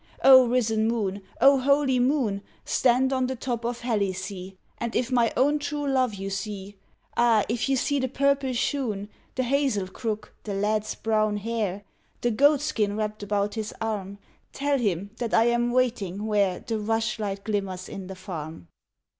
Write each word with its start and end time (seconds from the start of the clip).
O 0.23 0.47
risen 0.47 0.87
moon! 0.87 1.21
O 1.41 1.59
holy 1.59 1.99
moon! 1.99 2.41
Stand 2.65 3.13
on 3.13 3.27
the 3.27 3.35
top 3.35 3.63
of 3.63 3.81
Helice, 3.81 4.53
And 4.79 4.95
if 4.95 5.11
my 5.11 5.31
own 5.37 5.59
true 5.59 5.87
love 5.87 6.15
you 6.15 6.31
see, 6.31 6.75
Ah! 7.15 7.45
if 7.47 7.69
you 7.69 7.75
see 7.75 7.99
the 7.99 8.07
purple 8.07 8.51
shoon, 8.53 9.09
The 9.35 9.43
hazel 9.43 9.87
crook, 9.87 10.33
the 10.43 10.55
lad's 10.55 10.95
brown 10.95 11.37
hair, 11.37 11.83
The 12.21 12.31
goat 12.31 12.61
skin 12.61 12.97
wrapped 12.97 13.21
about 13.21 13.53
his 13.53 13.75
arm, 13.79 14.17
Tell 14.53 14.79
him 14.79 15.11
that 15.17 15.35
I 15.35 15.45
am 15.49 15.71
waiting 15.71 16.25
where 16.25 16.59
The 16.61 16.79
rushlight 16.79 17.43
glimmers 17.43 17.87
in 17.87 18.07
the 18.07 18.15
Farm. 18.15 18.69